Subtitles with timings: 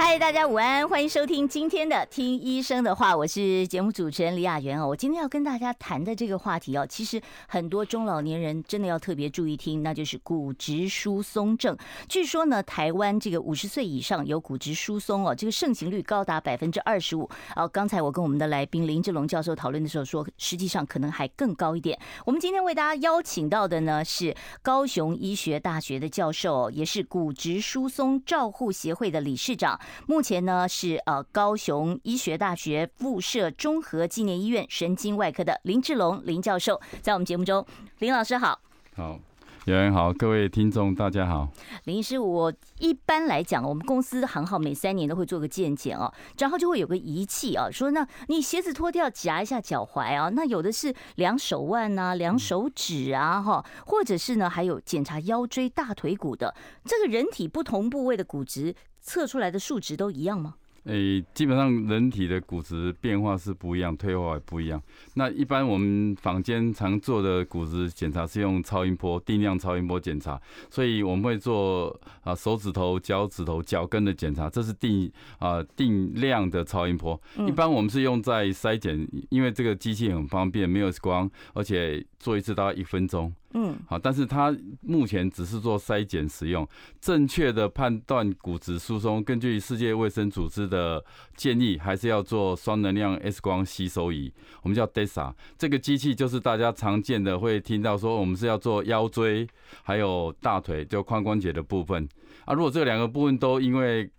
[0.00, 4.86] 嗨，大家午安，欢迎收听今天的《听医生的话》，我是节目主持人李雅媛哦。
[4.86, 11.76] 我今天要跟大家谈的这个话题哦，其实很多中老年人真的要特别注意听，那就是骨质疏松症。
[12.08, 17.28] 据说呢，台湾这个五十岁以上有骨质疏松哦，这个盛行率高达百分之二十五。
[17.56, 21.98] 哦，刚才我跟我们的来宾林志龙教授讨论的时候说，实际上可能还更高一点。
[22.24, 29.76] 我们今天为大家邀请到的呢是高雄医学大学的教授，也是骨质疏松照护协会的理事长。
[30.06, 37.64] 目前呢是呃高雄医学大学附设综合纪念医院神经外科的林志龙林教授，在我们节目中，
[37.98, 38.60] 林老师好。
[38.94, 39.18] 好。
[39.64, 41.46] 有人好，各位听众大家好。
[41.84, 56.54] 林医师，我一般来讲，我们公司行号每三年都会做个健检哦，然后就会有个仪器啊，说那你鞋子脱掉夹一下脚踝啊，那有的是量手腕呐、啊，量手指啊，哈，或者是呢还有检查腰椎、大腿骨的，
[56.86, 58.74] 这个人体不同部位的骨质
[59.08, 60.56] 测出来的数值都一样吗？
[60.84, 64.80] 诶、欸，基本上人体的骨质变化是不一样，退化也不一样。
[65.14, 77.20] 那一般我们坊间常做的骨质检查是用超音波定量超音波检查，所以我们会做啊手指头、脚趾头、脚跟的检查，这是定啊定量的超音波。
[77.46, 83.30] 一般我们是用在筛检，因为这个机器很方便，没有光，而且做一次大概一分钟。
[83.54, 86.68] 嗯，好，但是它目前只是做筛检使用，
[87.00, 91.02] 正确的判断骨质疏松，根据世界卫生组织的
[91.34, 94.30] 建议，还是要做双能量 X 光吸收仪，
[94.62, 95.32] 我们叫 DESA，。
[95.56, 99.48] 这个机器就是大家常见的，会听到说我们是要做腰椎，
[99.82, 102.06] 还有大腿，就髋关节的部分。
[102.44, 104.10] 啊，如果这两个部分都因为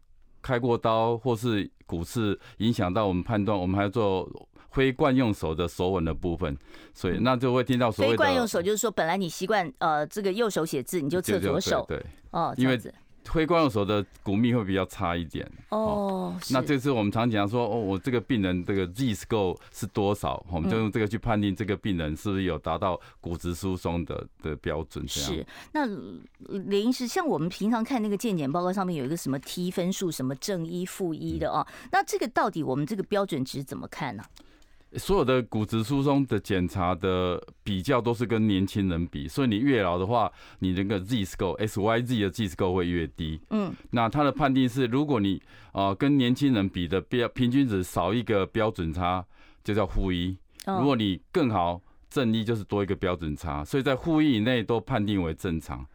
[0.41, 4.27] 开过刀或是骨刺影响到我们判断，我们还要做。
[4.71, 6.57] 非惯用手的手稳的部分，
[6.93, 12.79] 所以那就会听到所谓的非惯用手，就是说本来你习惯呃这个右手写字，你就侧左手，对，对，对哦，因为
[13.25, 16.35] 非惯用手的骨密会比较差一点哦。
[16.49, 25.07] 那这次我们常讲说哦，我这个病人这个 Z score 是多少，我们就用这个去判定这个病人是不是有达到骨质疏松的的标准。
[25.07, 25.45] 是。
[25.73, 25.85] 那
[26.47, 34.23] 林医师，像我们平常看那个健检报告上面有一个什么 T 分数，什么正一负一的哦，那这个到底我们这个标准值怎么看呢？
[34.97, 43.39] 所有的骨质疏松的检查的比较都是跟年轻人比，所以你越老的话，你那个 Z score S Y Z 的 Z score 会越低。
[43.51, 45.41] 嗯，那它的判定是，如果你
[45.73, 49.23] 啊跟年轻人比的标平均值少一个标准差，
[49.63, 50.35] 就叫负一；
[50.65, 51.79] 如果你更好，
[52.09, 55.85] 正一就是多一个标准差，所以在负一以内都判定为正常。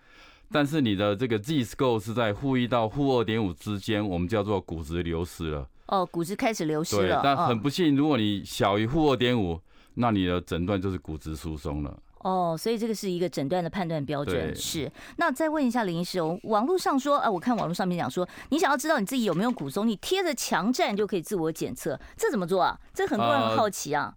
[0.52, 5.68] 但是你的这个 Z score 是在负一到负二点五之间，我们叫做骨质流失了。
[5.86, 7.20] 哦，骨质开始流失了。
[7.22, 9.60] 但很不幸，如果你小于负二点五，
[9.94, 11.98] 那你的诊断就是骨质疏松了。
[12.20, 14.56] 哦，所以这个是一个诊断的判断标准。
[14.56, 14.90] 是。
[15.18, 22.80] 那再问一下林医师，哦，网络上说，啊，我看网络上面讲说，你想要知道你自己有没有骨松，你贴着墙站就可以自我检测，这怎么做啊？
[22.94, 24.14] 这很多人很好奇啊。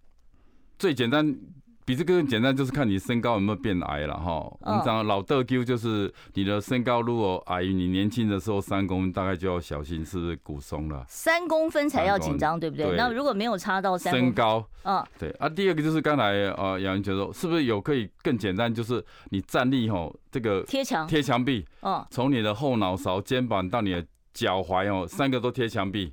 [0.78, 1.38] 最简单。
[1.88, 4.46] 比这个更简单，就是看你身高有没有变矮了哈。
[4.60, 11.02] 我们讲老得 Q，就是你的身高如果矮于你年轻的时候三公分，大概就要小心是不是骨松了。
[11.08, 12.94] 三公分才要紧张，对不对？
[12.94, 15.48] 那如果没有差到三身高，嗯，对啊。
[15.48, 18.72] 第二个就是刚才啊，杨教授是不是有可以更简单？
[18.74, 26.12] 就是你站立吼，这个贴墙贴墙壁，嗯，从你的后脑勺、肩膀到你的脚踝哦，三个都贴墙壁，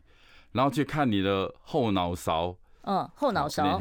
[0.54, 2.56] 然后去看你的后脑勺。
[2.86, 3.80] 嗯，后脑勺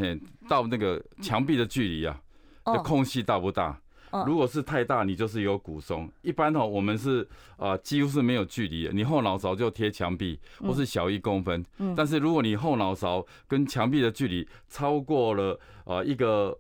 [0.49, 2.21] 到那个墙壁的距离啊，
[2.65, 3.79] 的空隙大不大？
[4.27, 6.09] 如果是太大，你就是有骨松。
[6.23, 8.93] 一般哦，我们是啊，几乎是没有距离的。
[8.93, 11.65] 你后脑勺就贴墙壁，或是小一公分。
[11.97, 16.57] 但是如果你后脑勺跟墙壁的距离超过了啊一个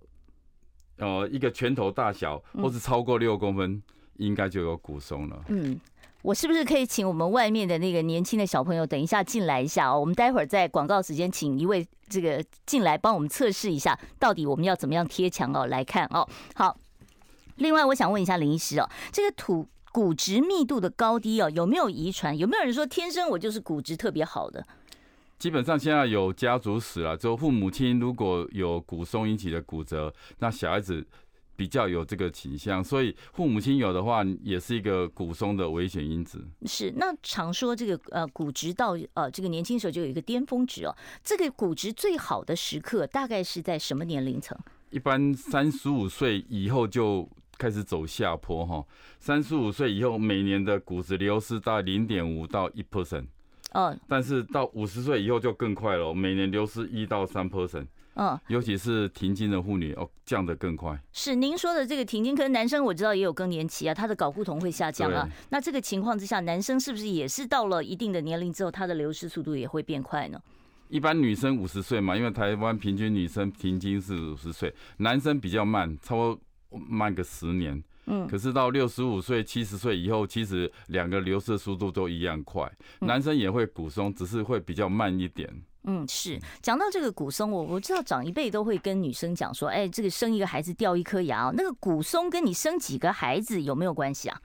[0.98, 3.80] 呃一个拳头大小，或是超过六公分，
[4.16, 5.44] 应该就有骨松了。
[5.48, 5.78] 嗯。
[6.24, 10.00] 我是不是可以请我们外面的那个年轻的小朋友等一下进来一下哦？
[10.00, 15.66] 我们待会儿在广告时间，请一位这个进来帮我们测试一下，到底我们要怎么样贴墙哦？
[15.66, 16.26] 来看哦。
[16.54, 16.78] 好，
[17.56, 22.36] 另外我想问一下林医师哦，这个土骨质密度的高低哦，有没有遗传？
[22.38, 24.66] 有没有人说天生我就是骨质特别好的？
[25.38, 31.06] 基本上现在有家族史了，就父母亲如果有骨松引起的骨折，那小孩子。
[31.56, 36.44] 比较有这个倾向，所以父母亲有的话，也是一个骨松的危险因子。
[36.66, 44.58] 是，那常说这个呃骨质到呃这个年轻时候就有一个巅峰值哦，这个骨质最好的时刻大概是在什么年龄层？
[44.90, 47.28] 一般三十五岁以后就
[47.58, 48.84] 开始走下坡哈。
[49.18, 53.26] 三十五岁以后，每年的骨质流失大概零点五到一 percent。
[53.72, 57.86] 嗯，但是到五十岁以后就更快了，每年流失一到三 percent。
[58.16, 60.96] 嗯，尤其是停经的妇女哦，降得更快。
[61.12, 65.28] 是您说的这个停经，可能男生我知道也有更年期啊，他的睾固酮会下降啊。
[65.50, 70.40] 那这个情况之下，男生是不是也是到了一定的年龄之后，他的流失速度也会变快呢？
[70.88, 76.40] 一般女生五十岁嘛，因为台湾平均女生停经是五十岁，男生比较慢，差不多
[76.70, 77.82] 慢个十年。
[78.06, 82.70] 嗯，可是到六十五岁、七十岁以后，其实两个流失速度都一样快，
[83.00, 85.50] 男生也会骨松，只是会比较慢一点。
[85.86, 94.40] 嗯，是讲到这个骨松，我我知道长一辈都会跟女生讲说，哎，这个生一个孩子掉一颗牙，那个骨松跟你生几个孩子有没有关系啊？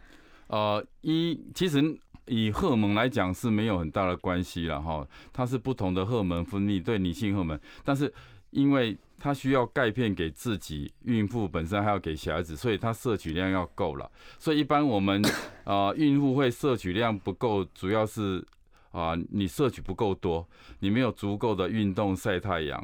[0.48, 1.82] 呃，一其实
[2.26, 8.14] 以荷尔蒙来讲是没有很大的关系了哈，它是不同的荷尔蒙分泌对女性荷尔蒙，但是
[8.50, 14.12] 因为它需要钙片给自己，孕妇本身还要给小孩子，所以它摄取量要够了。
[14.38, 15.24] 所以一般我们
[15.64, 18.46] 呃孕妇会摄取量不够，主要是。
[18.92, 20.48] 啊，你摄取不够多，
[20.80, 22.84] 你没有足够的运动晒太阳，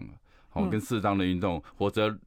[0.49, 2.17] 好跟适当的运动，或者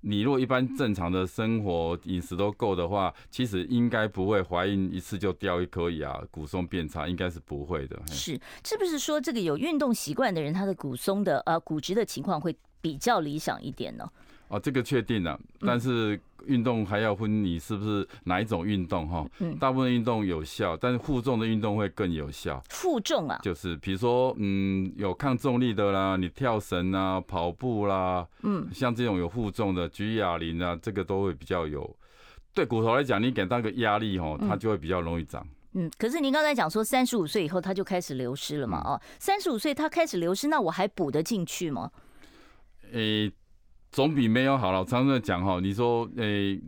[0.00, 8.00] 你如果一般正常的生活饮食都够的话，其实应该不会怀孕一次就掉一颗牙，骨松变差，应该是不会的。
[8.06, 14.10] 是，是不是说这个有运动习惯的人，他的骨松的呃骨质的情况会比较理想一点呢？
[14.50, 16.20] 哦，这个确定了，但是。
[16.46, 19.26] 运动还要分你是不是哪一种运动哈，
[19.60, 22.58] 大部分运动有效，但是负重的运动会更有效。
[22.70, 31.94] 负重啊，就是比如说嗯有抗重力的啦，你跳绳啊、跑步啦，嗯，像这种有负重的举哑铃啊，这个都会比较有。
[32.54, 35.46] 对骨头来讲，你给它个压力哦，它就会比较容易长。
[35.74, 38.80] 嗯，可是您刚才讲说三十五岁以后它就开始流失了嘛？
[38.82, 41.90] 哦，三十五岁它开始流失，那我还补得进去吗？
[42.92, 43.30] 诶。
[43.90, 44.80] 总比没有好了。
[44.80, 46.60] 我常常在讲哈，你说诶、欸，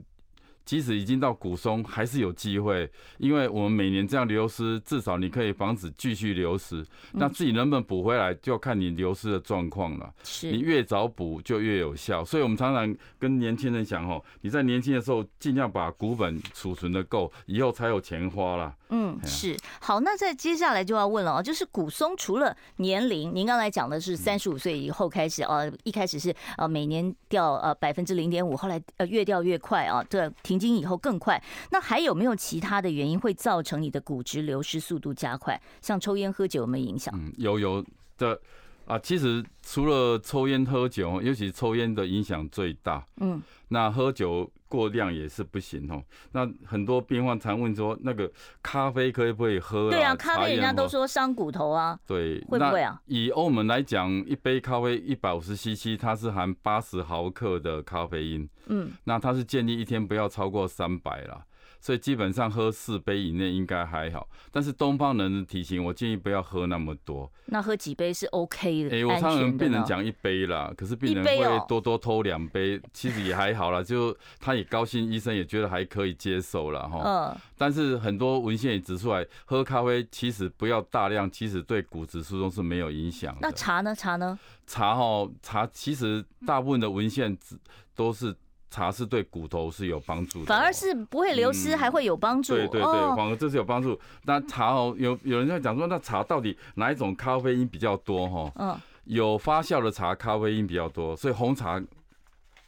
[0.65, 2.89] 即使已经到骨松，还是有机会，
[3.19, 6.85] 因为我们每年这样流失，至少你可以防止继续流失。
[7.13, 10.13] 那自己能不能补回来，就要看你流失的状况了。
[10.23, 12.25] 是，你越早补就越有效。
[12.25, 18.75] 所以我们常常跟年轻人讲哦，你在年轻的时候尽量把股本储存的够，以后才有钱花了。
[18.94, 31.43] 嗯，是好，那在接下来就要问了啊，就是骨松除了年龄，您刚才讲的是三十五岁以后开始啊，一开始是呃每年掉呃百分之零点五，后来呃越掉越快啊，对，停经以后更快。
[31.71, 35.59] 那还有没有其他的原因会造成你的骨质流失速度加快？
[35.81, 37.15] 像抽烟喝酒有没有影响？
[37.17, 37.83] 嗯，有有
[38.19, 38.39] 的
[38.85, 43.03] 啊，其实除了抽烟喝酒，尤其抽烟的影响最大。
[43.21, 43.41] 嗯，
[43.73, 44.49] 那喝酒。
[44.73, 46.03] 过量也是不行哦。
[46.33, 48.33] 那很多病患常问说，那个
[48.63, 49.91] 咖啡可以不可以喝？
[49.91, 52.01] 对啊，咖啡人家都说伤骨头啊。
[52.07, 52.99] 对，会不会啊？
[53.05, 58.49] 以欧盟来讲，一杯咖啡一百五十 CC，它是含八十毫克的咖啡因。
[58.69, 61.45] 嗯，那它是建议一天不要超过三百啦。
[61.82, 67.29] 所以基本上喝四杯以内应该还好，但是东方人的体型，我建议不要喝那么多。
[67.46, 68.90] 那喝几杯是 OK 的？
[68.90, 77.02] 哎、欸，我常常跟病人讲一杯啦，可是病人会多多偷两杯，其实也还好啦，就他也高兴，医生也觉得还可以接受了哈。
[77.05, 77.37] 嗯。
[77.58, 83.37] 但是很多文献也指出来，喝咖啡其实不要大量，其实对骨质疏松是没有影响。
[83.40, 83.93] 那茶呢？
[83.93, 84.38] 茶呢？
[84.69, 87.58] 茶哈茶其实大部分的文献指
[87.96, 88.32] 都是。
[88.73, 92.55] 茶是对骨头是有帮助的，反而是不会流失，还会有帮助。
[92.55, 93.99] 对对对，反而这是有帮助。
[94.25, 98.27] 那茶哦，有有人在讲说，那茶到底哪一种咖啡因比较多？
[98.27, 101.79] 哈，嗯，有发酵的茶咖啡因比较多，所以红茶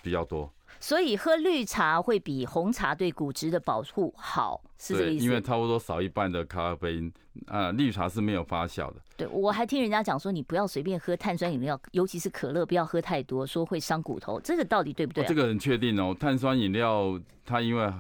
[0.02, 0.52] 比较多。
[0.80, 5.24] 所以喝绿茶会比红茶对骨质的保护好，是这个意思？
[5.24, 7.10] 因为差不多少一半的咖啡因，
[7.46, 8.96] 啊，绿茶是没有发酵的。
[9.16, 14.40] 对，我还听人家讲说，你不要随便喝碳酸饮料，尤其是可乐，不要喝太多，说会伤骨头。
[14.40, 15.26] 这个到底对不对啊？
[15.26, 17.92] 这个很确定哦，碳酸饮料它因为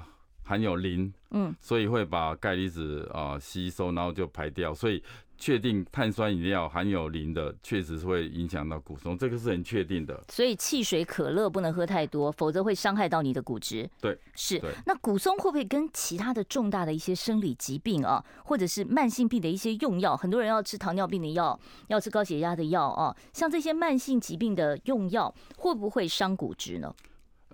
[0.42, 5.02] 含有磷，嗯，所以会把钙离子啊吸收，然后就排掉，所以。
[5.38, 10.22] 确定碳酸饮料含有磷的，确实是会影响到骨松，这个是很确定的。
[10.28, 13.88] 所以汽水、可乐不能喝太多，否则会伤害到你的骨质。
[14.00, 14.60] 对，是。
[14.86, 20.16] 那骨松会不会跟其他的重大的一些生理疾病啊，或者是慢性病的一些用药？
[20.16, 26.94] 很多人要吃糖尿病的药，要吃高血压的药啊，像这些慢性疾病的用药，会不会伤骨质呢？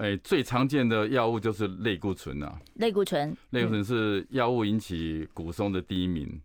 [0.01, 2.59] 哎，最常见的药物就是类固醇啊。
[2.75, 6.41] 类固醇，类固醇是药物引起骨松的第一名。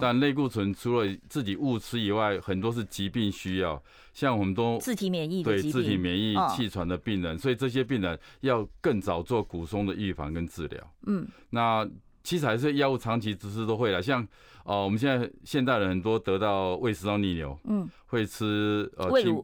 [0.00, 3.80] 但类固醇除了自己误吃以外，很多是疾病需要，
[4.12, 10.92] 像我们都自体免疫对自体免疫气喘的病人，所以这些病人要更早做骨松的预防跟治疗。
[11.06, 11.88] 嗯，那
[12.24, 14.20] 其实还是药物长期实施都会了，像
[14.64, 19.40] 哦、呃，我们现在现代人很多得到胃食道逆流，嗯，会吃呃氢，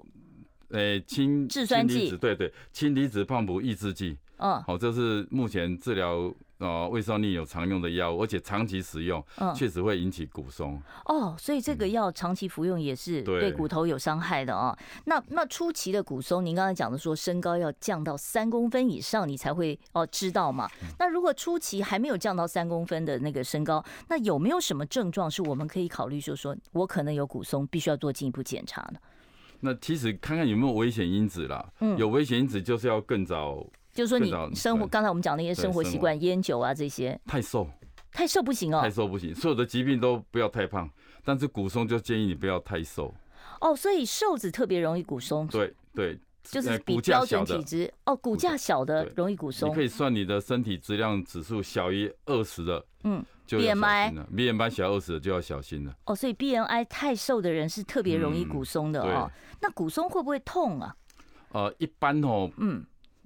[0.73, 4.17] 诶氢氢离子，对对氢离子泵浦抑制剂。
[4.39, 6.35] 嗯，好，这是目前治疗。
[6.59, 9.21] 呃，胃酸逆流常用的药物，而且长期使用，
[9.53, 10.81] 确实会引起骨松。
[11.07, 14.79] 哦，所以这个药长期服用也是对骨头有伤害的啊。
[15.07, 20.71] 那那初期的骨松，您刚才讲的说身高要降到三公分以上，你才会哦知道嘛。
[21.01, 29.01] 那如果初期还没有降到三公分的那个身高，那有没有什么症状是我们可以考虑说说我可能有骨松，必须要做进一步检查呢？
[29.65, 31.73] 那其实看看有没有危险因子啦。
[31.79, 33.65] 嗯，有危险因子就是要更早。
[33.93, 37.69] 就是说，你生活刚才我们讲那些生活习惯，烟酒啊这些，太瘦，
[38.11, 39.35] 太瘦不行哦，太瘦不行。
[39.35, 40.91] 所有的疾病都不要太胖，
[41.25, 43.15] 但是骨松就建议你不要太瘦。
[43.61, 45.47] 哦，所以瘦子特别容易骨松。
[45.47, 49.71] 对对，就是比标准体质哦，骨架小的容易骨松。
[49.71, 55.95] 你可以算你的身体质量指数小于二十的，嗯，BMI，BMI 小于二十的就要小心了。
[56.07, 59.31] 哦，所以 BMI 太瘦的人是特别容易骨松的哦。
[59.61, 60.97] 那骨松会不会痛啊？
[61.51, 62.85] 呃，一般哦，嗯。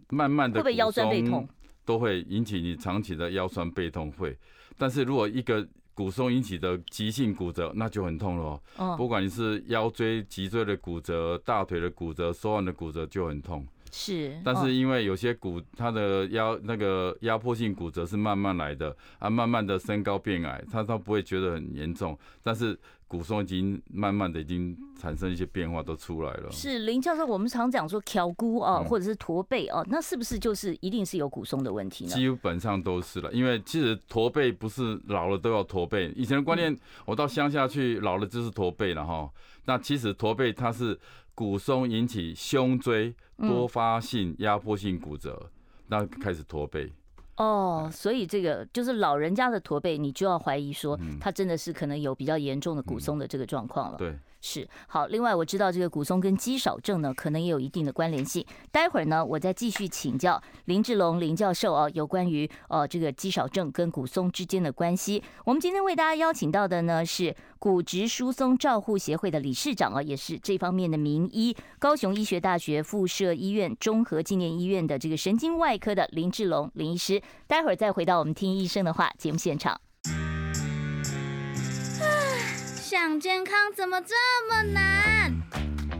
[0.09, 1.49] 慢慢的，会不会腰酸背痛？
[1.85, 4.39] 都会引起你长期的腰酸背痛会，
[4.79, 8.61] 但是如果一个骨松引起的急性骨折，那就很痛了。
[8.77, 13.67] 哦，不管你是腰椎、脊椎的骨折、大腿的骨折、手腕的骨折，就很痛。
[13.91, 22.79] 是，但是因为有些骨它的压那个压迫性骨折是慢慢来的啊，慢慢的身高变矮，它它不会觉得很严重，但是。
[23.09, 26.51] 骨松已经慢慢的已经产生一些变化，都出来了。
[26.51, 32.11] 是林教授，我们常讲说挑骨啊，或者是驼背啊，那是不是就是一定是有骨松的问题呢？
[32.11, 36.13] 基本上都是了，因为其实驼背不是老了都要驼背。
[36.17, 39.31] 以前的观念，我到乡下去，老了就是驼背了哈。
[39.67, 40.99] 那其实驼背它是
[41.37, 45.51] 骨松引起胸椎多发性压迫性骨折，
[45.89, 46.91] 那开始驼背。
[47.37, 53.99] 哦，所以这个就是老人家的驼背，你就要怀疑说他真的是可能有比较严重的骨松的这个状况了。
[53.99, 54.19] 对。
[54.43, 58.47] 是好，另外我知道这个骨松跟肌少症呢，可能也有一定的关联性。
[58.71, 65.21] 待会儿呢，我再继续请教林志龙林教授啊，有关于呃这个肌少症跟骨松之间的关系。
[65.45, 77.21] 我们今天为大家邀请到的呢是骨质疏松照护协会的理事长啊，也是这方面的名医，高雄医学大学附设医院综合纪念医院的这个神经外科的林志龙林医师。
[77.47, 79.81] 待会儿再回到我们听医生的话节目现场。
[82.81, 84.15] 想健康怎么这
[84.49, 85.33] 么难？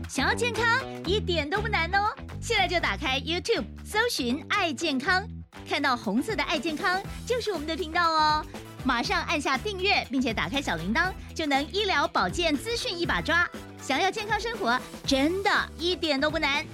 [0.09, 0.65] 想要健康
[1.05, 2.15] 一点都不难哦！
[2.41, 5.27] 现在就打开 YouTube，搜寻“爱健康”，
[5.69, 8.45] 看到红色的“爱健康”就是我们的频道哦。
[8.85, 13.45] 马上按下订阅，并且打开小铃铛，就能医疗保健资讯一把抓。
[13.81, 16.65] 想要健康生活，真的一点都不难，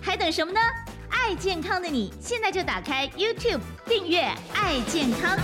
[0.00, 0.60] 还等什么呢？
[1.10, 4.20] 爱健康的你，现在就打开 YouTube 订阅
[4.54, 5.38] “爱健康”。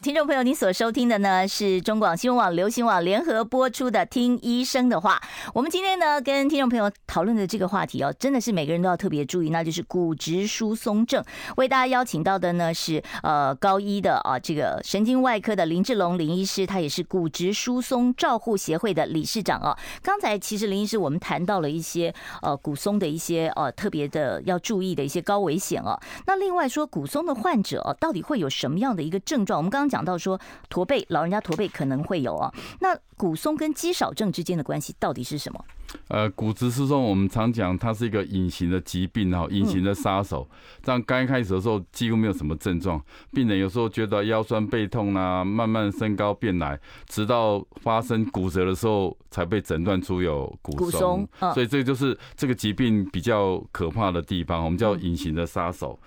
[0.00, 5.20] 听众朋友，你所收听的呢是中广新闻网、流行网联合播出的《听医生的话》。
[5.52, 11.24] 我们今天呢跟听众朋友讨论的这个话题哦，真的是每个人都要特别注意，那就是骨质疏松症。
[11.56, 19.76] 为大家邀请到的呢是呃高医的啊这个神经外科的林志龙林医师，他也是骨质疏松照护协会的理事长哦。
[20.00, 25.98] 刚才其实林医师我们谈到了一些呃骨松的一些呃特别的要注意的一些高危险哦。
[26.24, 29.58] 那另外说骨松的患者哦，到底会有什么样的一个症状？
[29.58, 32.52] 我们刚刚讲到说驼背，老人家驼背可能会有啊。
[32.80, 35.64] 那骨松跟肌少症之间的关系到底是什么？
[36.08, 40.46] 呃，骨质疏松我们常讲它是一个隐形的疾病哈，隐形的杀手。
[40.82, 43.02] 这样刚开始的时候几乎没有什么症状，
[43.32, 51.26] 病人有时候觉得腰酸背痛啊，慢慢升高变矮，直到发生骨折的时候才被诊断出有骨松。
[51.54, 55.98] 所以这就是这个疾病比较可怕的地方，我们叫隐形的杀手。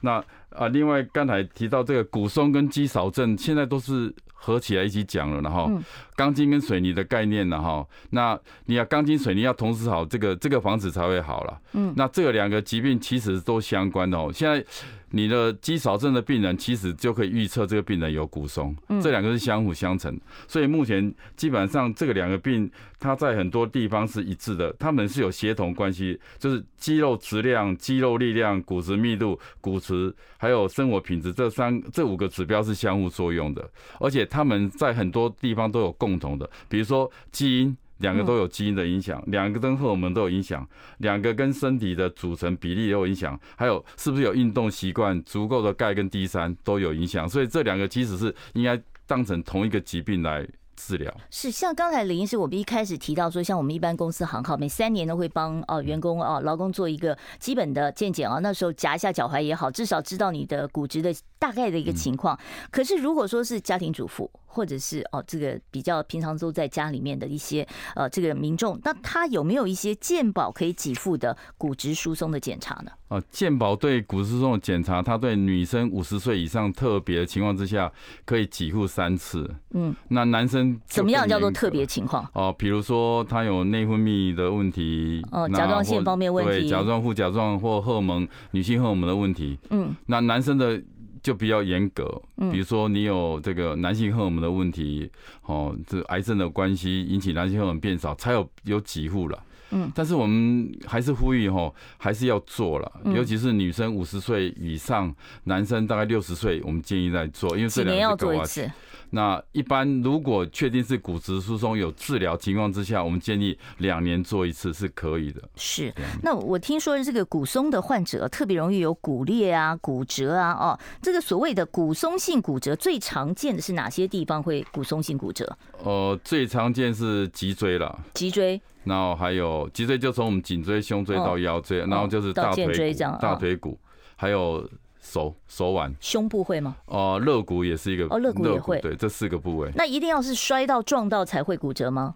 [0.00, 5.70] 那啊，另外刚才提到这个骨松跟肌少症，现在都是合起来一起讲了，然后
[6.14, 11.60] 钢筋跟水泥的概念，然后那你要钢筋水泥要同时好，这个这个房子才会好了。
[11.72, 14.30] 嗯，那这两个疾病其实都相关的哦。
[14.32, 14.64] 现在。
[15.10, 20.18] 你的肌少症的病人，其实就可以预测这个病人有骨松，这两个是相辅相成。
[20.48, 33.70] 所以目前基本上这个两个病，它在很多地方是一致的，它们是有协同关系，就是肌肉质量、肌肉力量、骨质密度、骨质还有生活品质这三这五个指标是相互作用的，
[34.00, 37.76] 而且他们在很多地方都有共同的，比如说基因。
[37.98, 51.12] 两个都有基因的影响，两个跟荷尔蒙都有影响，两个跟身体的组成比例也有影响，还有是不是有运动习惯、足够的钙跟 D 三都有影响，所以这两个其实是应该当成同一个疾病来治疗。
[51.30, 62.38] 是像刚才林医师，我们一开始提到说，像我们一般公司行号，每三年都会帮哦员工哦劳工做一个基本的健检啊，那时候夹一下脚踝也好，至少知道你的骨质的大概的一个情况。
[62.70, 72.90] 可是如果说是家庭主妇，或者是哦这个比较平常都在家里面的一些呃这个民众，那他有没有一些健保可以给付的骨质疏松的检查呢？
[73.08, 77.92] 啊，健保对骨质疏松的检查，它对女生五十岁以上特别的情况之下
[78.24, 79.48] 可以给付三次。
[79.74, 82.26] 嗯，那男生怎么样叫做特别情况？
[82.32, 89.58] 哦，比如说他有内分泌的问题，哦，甲状腺方面问题，对，甲状、副甲状或荷尔蒙、女性荷尔蒙的问题。
[89.70, 90.80] 嗯，那男生的
[91.22, 92.04] 就比较严格，
[92.50, 95.10] 比如说你有这个男性荷尔蒙的问题，
[95.42, 99.38] 哦，这癌症的关系引起男性荷尔蒙变少，才有有几户了。
[99.72, 108.70] 嗯，但是我们还是呼吁吼，还是要做了，尤其是女生五十岁以上，男生大概六十岁，我们建议在做，因为这两个要做一次。
[109.10, 115.42] 那一般如果确定是骨质疏松有治疗情况之下，我们建议两年做一次是可以的。
[115.56, 125.56] 是，那我听说这个骨松的患者特别容易有骨裂啊、骨折啊，哦，这个所谓的骨松性骨折最常见的是哪些地方会骨松性骨折？
[125.82, 128.60] 呃，最常见是脊椎了，脊椎。
[128.84, 133.76] 然后还有脊椎，就从我们颈椎、胸椎到腰椎，然后就是大腿骨、大腿骨，
[134.14, 134.68] 还有
[135.06, 135.94] 手手腕。
[136.00, 136.76] 胸部会吗？
[136.86, 138.06] 哦，肋骨也是一个。
[138.06, 138.80] 哦，肋骨也会。
[138.80, 139.70] 对，这四个部位。
[139.74, 142.14] 那一定要是摔到撞到才会骨折吗？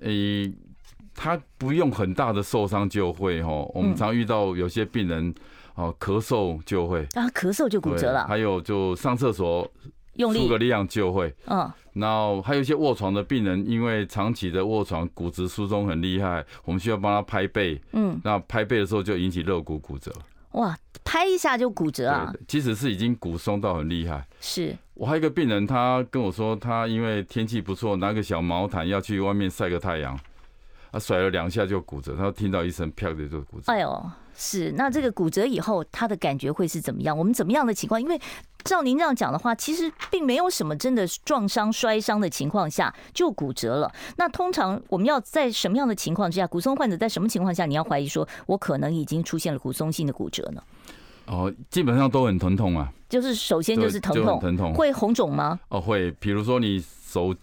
[0.00, 0.52] 诶，
[1.14, 3.70] 他不用很大的受伤就会哦。
[3.74, 5.34] 我们常遇到有些病人
[5.76, 8.26] 哦，咳嗽就会啊，咳嗽就骨折了。
[8.26, 9.70] 还有就上厕所。
[10.16, 11.30] 用力，出个力量就会。
[11.44, 17.78] 嗯，然后还有一些卧床的病人，因为长期的卧床，骨质疏松很厉害，我们需要帮他拍背。
[17.92, 20.10] 嗯，那拍背的时候就引起肋骨骨折。
[20.56, 22.32] 哇，拍一下就骨折啊！
[22.48, 24.26] 其实是已经骨松到很厉害。
[24.40, 24.76] 是。
[24.94, 30.18] 我还有一个病人，他跟我说，他因为天气不错，拿个小毛毯要去外面晒个太阳，
[30.96, 33.70] 他甩了两下就骨折，他听到一声啪的就骨折。
[33.70, 34.10] 哎呦。
[34.38, 37.16] 是，那这个骨折以后，他的感觉会是怎么样？
[37.16, 38.00] 我们怎么样的情况？
[38.00, 38.20] 因为
[38.64, 43.90] 照您这样讲的话，其实并没有什么真的撞伤、摔伤的情况下就骨折了。
[44.16, 50.62] 那通常我们要在什么样的情况之下，骨松患者在什么情况下，你要怀疑说我可能已经出现了骨松性的骨折呢？
[51.24, 52.92] 哦，基本上都很疼痛啊。
[53.08, 55.58] 就是首先就是疼痛，疼痛会红肿吗？
[55.68, 56.10] 哦，会。
[56.20, 57.34] 比如说你手。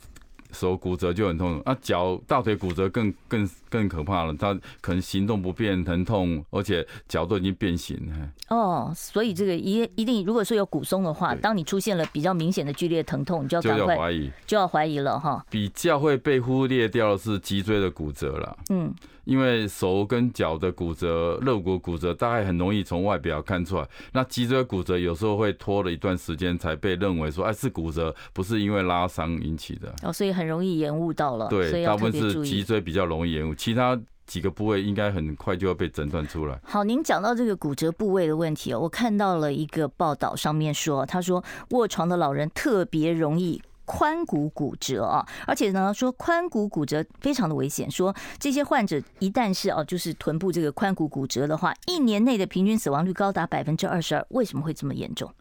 [0.54, 8.30] 手骨折就很痛，啊，脚大腿骨折更更更可怕了，他可能行动不便，疼痛，而且脚都已经变形了。
[8.50, 15.44] 哦，所以这个一一定，如果说有骨松的话，当你出现了比较明显的剧烈疼痛，你就要赶快怀疑，就要怀疑了哈。
[15.50, 18.94] 比较会被忽略掉的是脊椎的骨折了，嗯。
[19.26, 23.88] 因为手跟脚的骨折、肋骨骨折，大概很容易从外表看出来。
[24.12, 29.94] 那脊椎骨折有时候会拖了一段时间才被认为说，哎，是骨折，不是因为拉伤引起的。
[30.04, 31.48] 哦，所以很容易延误到了。
[31.48, 36.60] 对，大部分是脊椎比较容易延误，其他几个部位应该很快就要被诊断出来。
[36.64, 43.62] 好，您讲到这个骨折部位的问题哦，我看到了一个报道上面说，他说卧床的老人特别容易。
[43.86, 47.90] 髋骨骨折啊，而且呢，说髋骨骨折非常的危险。
[47.92, 54.26] 说这些患者一旦是哦，就是臀部这个髋骨骨折的话，一年内的平均死亡率高达百分之二十二。
[54.30, 55.32] 为什么会这么严重？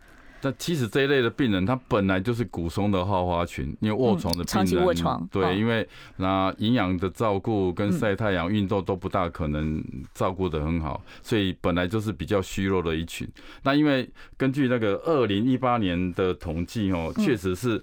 [0.45, 9.81] 那其实这一类的病人，他本来就是骨松的好发群，因为卧床的病人，长期卧床，对，因为那营养的照顾跟晒太阳、运动都不大可能
[10.13, 13.29] 照顾的很好，所以本来就是比较虚弱的一群。
[13.63, 17.81] 那因为根据那个二零一八年的统计哦，确实是。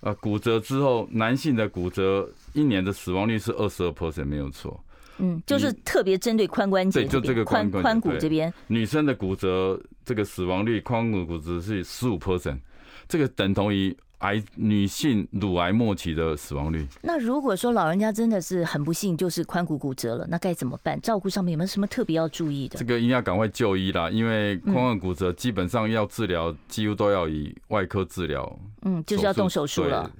[0.00, 4.82] 啊，骨折之后，男性的骨折一年的死亡率是二十二 percent，没有错。
[5.18, 8.52] 嗯，就是特别针对髋关节，对，就这个髋髋骨这边。
[8.66, 12.58] 女生的骨折，这个死亡率髋骨骨折是十五 percent，
[13.08, 13.96] 这个等同于。
[14.20, 16.86] 癌女性乳癌末期的死亡率。
[17.02, 21.00] 那如果说老人家真的是很不幸，就是髋骨骨折了，那该怎么办？
[21.00, 22.78] 照顾上面有没有什么特别要注意的？
[22.78, 28.58] 这个一定要赶快就医啦，因为髋骨骨折基本上要治疗，几乎都要以外科治疗。
[28.82, 30.10] 嗯，就是要动手术了。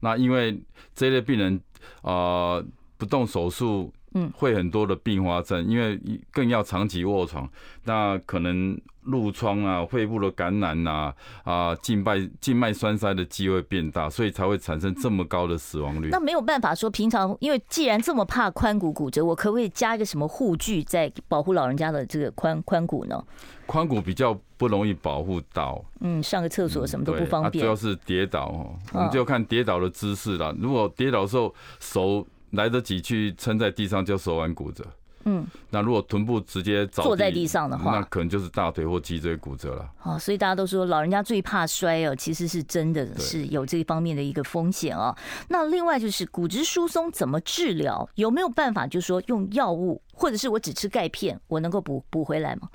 [0.00, 0.60] 那因为
[0.94, 1.60] 这类病人
[2.02, 2.66] 啊、呃，
[2.98, 3.90] 不动手术。
[4.14, 6.00] 嗯，会很多的并发症，因为
[6.32, 7.46] 更要长期卧床，
[7.84, 16.08] 那可能褥疮啊、肺部的感染啊、啊静脉静脉栓塞的机会变大，所以才会产生这么高的死亡率。
[16.10, 23.22] 那没有办法说平常，因为既然这么怕髋骨骨折，我可不可以加一个什么护具在保护老人家的这个髋髋骨呢？
[23.66, 27.62] 髋骨比较不容易保护到，嗯，上个厕所什么都不方便。
[27.62, 30.56] 主要是跌倒哦，我们就看跌倒的姿势了。
[30.58, 32.26] 如果跌倒的时候手。
[32.52, 34.84] 来得及去撑在地上，就手腕骨折。
[35.24, 39.86] 嗯，那如果臀部直接坐在地上的话，那可能就是大腿或脊椎骨折了。
[40.02, 45.14] 哦，所以大家都说老人家最怕摔哦，其实是真的是有这方面的一个风险哦。
[45.48, 48.08] 那另外就是骨质疏松怎么治疗？
[48.14, 52.68] 有没有办法就是说用药物，或者是我只吃钙片，我能够补补回来吗？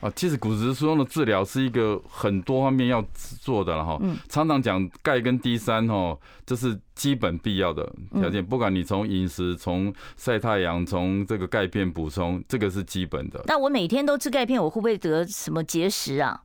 [0.00, 3.02] 啊，其实骨质疏松的治疗是一个很多方面要
[3.40, 3.98] 做的了哈。
[4.02, 8.44] 嗯，常常讲钙跟 D 三哦，这是基本必要的条件。
[8.44, 13.42] 不管你从饮食、从晒太阳、从这个钙片补充，这个是基本的。
[13.46, 16.42] 那我每天都吃钙片，我会不会得什么结石啊？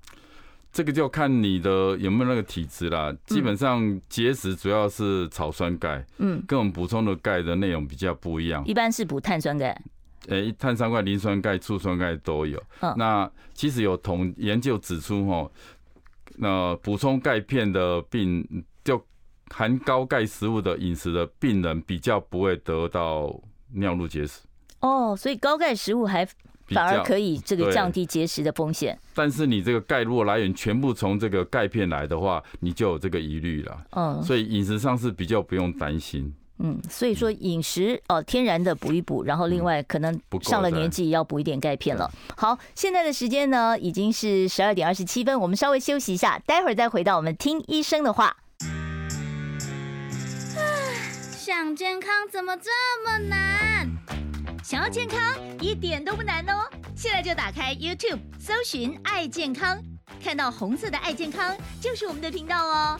[0.72, 3.14] 这个就看你的有没有那个体质啦。
[3.26, 8.64] 基本上结石主要是草酸钙，嗯，跟我们补充的钙的内容比较不一样。
[8.66, 9.78] 一般是补碳酸钙。
[10.28, 12.62] 诶，碳酸钙、磷酸钙、醋酸钙都有。
[12.96, 15.50] 那其实有统研究指出，哈，
[16.38, 18.46] 那补充钙片的病，
[18.84, 19.04] 就
[19.50, 23.34] 含高钙食物的饮食的病人，比较不会得到
[23.74, 24.42] 尿路结石。
[24.82, 26.26] 哦，所以高钙食物还
[26.68, 28.98] 反而可以这个降低结石的风险。
[29.14, 33.86] 但是你这个钙如果来源全部从这个钙片来的话，你就有这个疑虑了。
[33.92, 36.34] 嗯，所以饮食上是比较不用担心。
[36.63, 42.10] 嗯，所以说饮食哦，天然的补一补，然后另外可能上了年纪要补一点钙片了。
[42.38, 48.38] 好，现在的时间呢已经是十二点二十七分，我们稍微休息一下，待会儿再回到我们听医生的话。
[51.36, 52.69] 想健康怎么这
[53.04, 53.89] 么难？
[54.63, 55.19] 想要健康
[55.60, 59.82] 一点都不难哦，现在就打开 YouTube 搜寻“爱健康”，
[60.24, 63.00] 看到红色的“爱健康”就是我们的频道哦。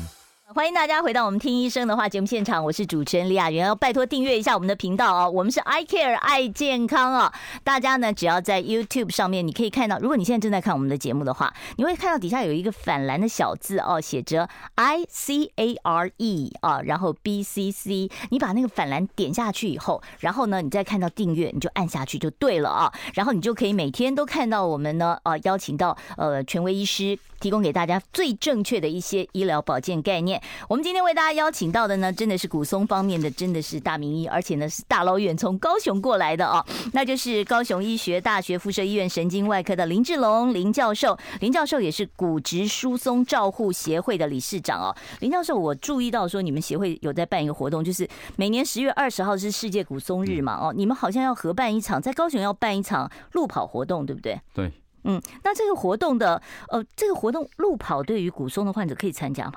[0.53, 7.33] 欢迎大家回到我们听医生的话节目现场，我是主持人李雅媛，要拜托订阅一下我们的频道啊，我们是 I Care 爱健康啊，
[7.63, 27.17] 大家呢只要在 YouTube 上面，你可以看到，如果你现在正在看我们的节目的话，你会看到底下有一个反蓝的小字哦，写着 I C A R E 啊，然后 B C C，你把那个反蓝点下去以后，然后呢，你再看到订阅，你就按下去就对了啊，然后你就可以每天都看到我们呢啊邀请到呃权威医师。
[27.41, 30.39] 提供给大家最正确的一些医疗保健概念。
[30.67, 36.65] 我们今天为大家邀请到的呢，真的是骨松方面的，真的是大名医，而且呢是大老远从高雄过来的哦。
[36.93, 41.17] 那就是高雄医学大学附设医院神经外科的林志龙林教授。
[41.39, 44.95] 林教授也是骨质疏松照护协会的理事长哦。
[45.19, 54.39] 林教授，我注意到说你们协会有在办一个活动，就是每年十月二十号是世界骨松日嘛哦，你们好像要合办一场，在高雄要办一场路跑活动，对不对？
[54.53, 54.71] 对。
[55.03, 59.53] 嗯，那这个活动的呃，这个活动路跑对于骨松的患者可以参加吗？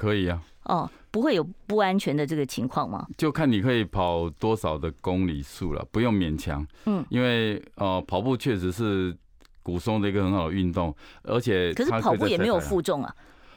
[0.00, 0.42] 可以啊。
[0.64, 3.06] 哦，不会有不安全的这个情况吗？
[3.18, 6.66] 就看你可以跑多少的公里数了，不用勉强。
[6.86, 9.14] 嗯，因为呃，跑步确实是
[9.62, 13.14] 骨松的一个很好的运动，而且可是跑步也没有负重啊。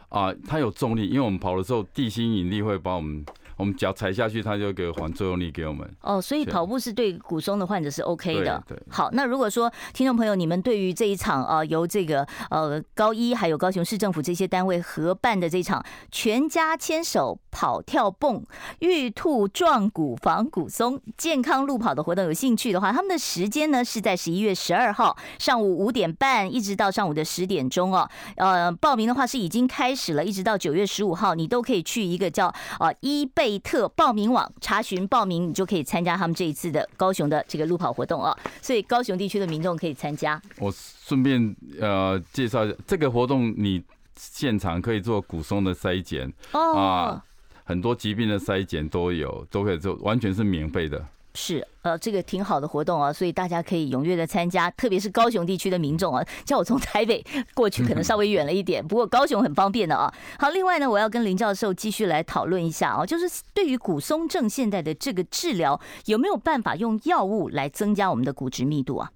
[0.09, 3.25] 啊，它有重力，因为我们跑的时候地心引力会把我们。
[3.57, 5.87] 我们脚踩下去，它就给还作用力给我们。
[6.01, 8.61] 哦，所以跑步是对骨松的患者是 OK 的。
[8.67, 8.83] 对，对。
[8.89, 18.43] 好，那如果说听众朋友，你们对于这一场啊，由这个呃高一还有高雄市政府这些单位合办的这场全家牵手跑跳蹦
[18.79, 28.09] 玉兔撞骨防骨松健康路跑的活动有兴趣的话，他们的时间呢是在十一月十二号上午五点半一直到上午的十点钟哦。
[28.37, 32.47] 呃，报名的话是已经开始了，一直到九月十五号，你都可以去一个叫
[32.79, 33.42] 啊医贝。
[33.59, 38.35] 特报名网查询报名，你就可以参加他们这一次的高雄的这个路跑活动哦。
[38.61, 40.41] 所以高雄地区的民众可以参加。
[40.59, 43.83] 我顺便呃介绍一下这个活动，你
[44.15, 47.23] 现场可以做骨松的筛检哦，啊，
[47.63, 51.05] 很多疾病的筛检都有，都可以做，完全是免费的。
[51.35, 60.13] 是，呃，这个挺好的活动啊，所以大家可以踊跃的参加，特别是高雄地区的民众啊，叫我从台北过去可能稍微远了一点，不过高雄很方便的啊。
[60.37, 69.11] 好，另外呢，我要跟林教授继续来讨论一下啊，就是对于骨松症现在的这个治疗，有没有办法用药物来增加我们的骨质密度啊？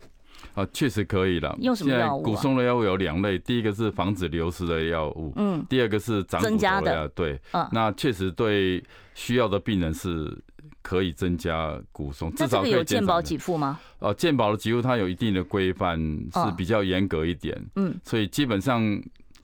[0.56, 1.56] 啊，确实可以了。
[1.62, 2.24] 用什么药物？
[2.24, 10.36] 骨松的药物有两类，第一个是防止流失的药物，嗯，第二个是长骨增加的，对，嗯，那确实对需要的病人是。
[10.88, 13.78] 可以增加骨松，至少可以有健保给付吗？
[14.00, 16.00] 哦，健保的给付它有一定的规范，
[16.32, 17.62] 是比较严格一点。
[17.76, 19.04] 嗯，所以基本上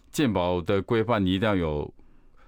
[0.10, 1.94] 健保的规范，你一定要有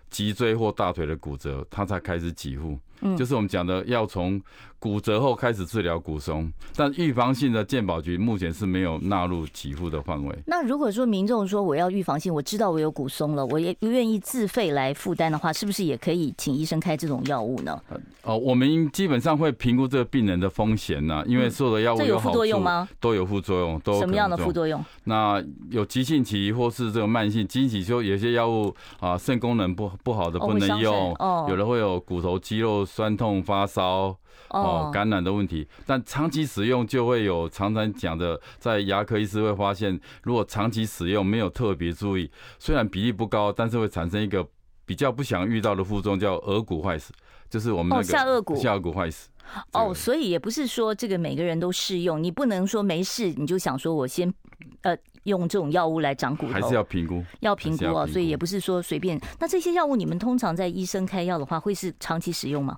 [0.09, 2.79] 脊椎或大腿的骨折，它才开始给付。
[3.01, 4.41] 嗯，就是我们讲的要从
[4.85, 10.37] 骨折后开始治疗骨松，但预防性的健保局目前是没有纳入给付的范围。
[10.45, 17.81] 那如果说民众说我要预防性，我知道我有骨松了，我也不愿意自费来负担的话，是不是也可以请医生开这种药物呢？
[18.21, 22.87] 哦，我们基本上会评估这个病人的风险呐，因为所有的药物有副作用吗？
[22.99, 24.85] 都有副作用，都什么样的副作用？
[25.05, 34.15] 那有急性期或是这个慢性，急性期就有些药物啊，肾功能不不好的不能用，哦有的会有骨头肌肉酸痛、发烧。
[34.61, 44.47] 哦，感染的问题，但长期使用就会有常常讲的，在牙科医师会发现，如果长期使用没有特别注意，虽然比例不高，但是会产生一个
[44.85, 47.11] 比较不想遇到的副作用，叫顎骨坏死，
[47.49, 49.29] 就是我们那个下颚骨下颚骨坏死。
[49.73, 54.33] 哦，所以也不是说这个每个人都适用，你不能说没事你就想说我先
[54.81, 59.19] 呃用这种药物来长骨头，还是要评估，要评估啊，所以也不是说随便。
[59.39, 62.77] 那这些药物你们通常在医生开药的话，会是长期使用吗？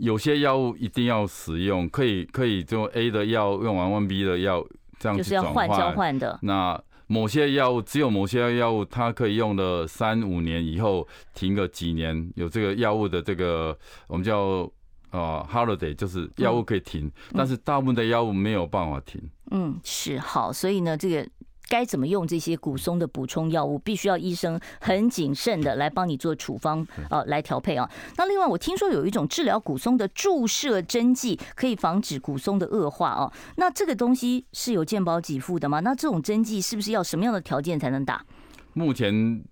[0.00, 4.64] 有些药物一定要使用，可以可以就 A 的药用完换 B 的药，
[4.98, 6.38] 这样子就是要换交换的。
[6.42, 14.70] 那某些药物只有某些药物它可以用了三五年以后停个几年，有这个药物的这个我们叫
[15.10, 19.20] 啊 holiday，就是药物可以停，但是大部分的药物没有办法停。
[19.50, 21.28] 嗯，是好，所以呢这个。
[21.68, 27.88] 该怎么用这些骨松的补充药物，必须要医生很谨慎的来帮你做处方呃，来调配啊。
[28.16, 33.32] 那另外，我听说有一种治疗骨松的注射针剂，可以防止骨松的恶化啊。
[33.56, 35.80] 那这个东西是有健保给付的吗？
[35.80, 38.24] 那这种针剂是不是要什么样的条件才能打？
[38.72, 39.42] 目前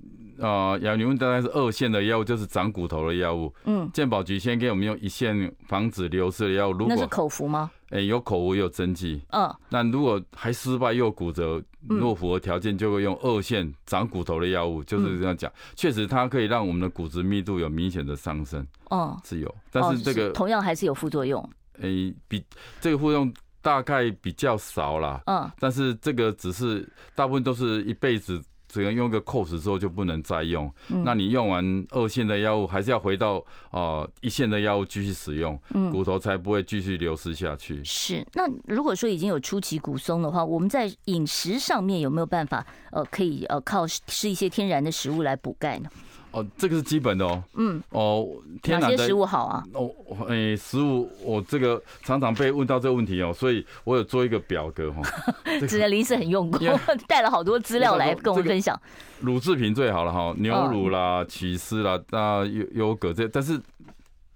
[0.40, 3.52] 啊，亚宁大概是二线的药物，就是长骨头的药物。
[3.64, 6.72] 嗯，健保局先给我们用一线防止流失的药物。
[6.72, 7.70] 如果那是口服吗？
[7.90, 9.22] 哎，有口服有针剂。
[9.30, 15.50] 嗯，那如果还失败又骨折，若符合条件，就会用二线长骨头的药物，就是这样讲。
[15.74, 18.66] 确实，它可以让我们的骨质密度有明显的上升。
[18.90, 21.42] 哦，是有，但是这个同样还是有副作用。
[21.80, 22.44] 哎，比
[22.80, 25.22] 这个副作用大概比较少啦。
[25.26, 28.42] 嗯，但是这个只是大部分都是一辈子。
[28.68, 30.72] 只能用个 course 之后就不能再用，
[31.04, 35.58] 那你用完二线的药物，还是要回到啊一线的药物继续使用，
[35.90, 37.82] 骨头才不会继续流失下去。
[37.84, 45.88] 是，那如果说已经有初期骨松的话，我们在饮食上面有没有办法呃可以呃靠吃一些天然的食物来补钙呢？
[46.32, 47.42] 哦，这个是基本的哦。
[47.54, 47.82] 嗯。
[47.90, 48.26] 哦，
[48.62, 49.64] 天然的哪些食物好啊？
[49.72, 49.90] 哦，
[50.28, 55.02] 哎，食物我这个常常被问到这个问题哦，所以我有做一个表格哈。
[55.66, 56.60] 只能临时很用功，
[57.08, 58.78] 带了好多资料来跟我们分享。
[59.20, 63.58] 乳制品最好了哈，牛乳啦、起司啦、那优优格这，但是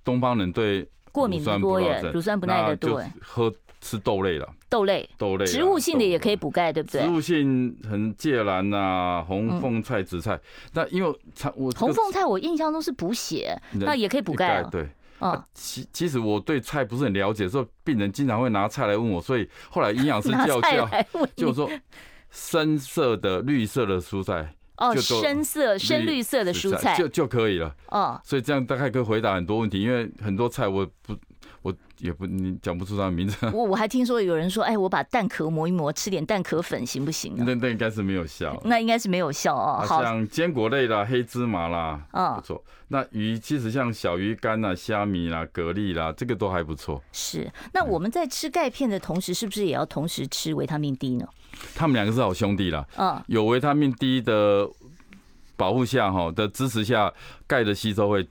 [0.02, 3.02] 东方人对过敏多耶，乳酸不耐的多。
[3.20, 4.48] 喝吃豆类了。
[4.68, 7.02] 豆类，豆类，植物性的也可以补钙，对不对？
[7.02, 10.38] 植物性很芥蓝呐，红凤菜、紫菜。
[10.74, 11.08] 那因为
[11.56, 14.62] 我红凤菜，我印象中是补血，那也可以补钙。
[14.70, 14.88] 对，
[15.18, 20.88] 啊，其其实我对菜不是很了解，所以病人经常会拿菜来问我，所以后来营养师叫叫，
[21.34, 21.68] 就是说
[22.30, 27.74] 深色的、绿色的蔬菜哦，深色、深绿色的蔬菜就就可以了。
[27.88, 31.16] 哦，所以这样大概可以回答很多问题，因为很多菜我不。
[31.62, 33.36] 我也不，你讲不出他的名字。
[33.52, 37.34] 我我还听说有人说，哎，我把蛋壳磨一磨，吃点蛋壳粉行不行？
[37.36, 38.58] 那那应该是没有效。
[38.64, 39.84] 那应该是没有效哦。
[39.86, 42.64] 好像坚果类啦，黑芝麻啦，嗯，不错。
[42.88, 47.02] 那鱼其实像小鱼干啦、虾米啦、蛤蜊啦，这个都还不错。
[47.12, 47.52] 是。
[47.74, 51.28] 那我们在吃钙片的同时，是不是也要同时吃维他命 D 呢？
[51.74, 52.86] 他们两个是好兄弟啦。
[52.96, 53.22] 嗯。
[53.26, 54.66] 有维他命 D 的
[55.56, 57.12] 保护下，哈的支持下，
[57.46, 58.26] 钙的吸收会。